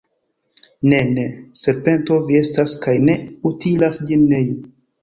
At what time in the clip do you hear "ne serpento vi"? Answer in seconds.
1.17-2.41